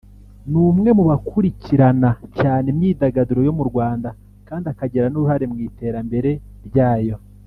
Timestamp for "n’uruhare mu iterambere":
5.09-6.31